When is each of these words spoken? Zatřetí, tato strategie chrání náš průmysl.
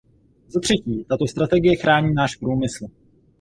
Zatřetí, 0.47 1.05
tato 1.09 1.27
strategie 1.27 1.75
chrání 1.75 2.13
náš 2.13 2.35
průmysl. 2.35 2.85